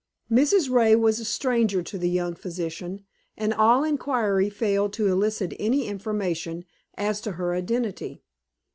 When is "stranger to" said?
1.25-1.95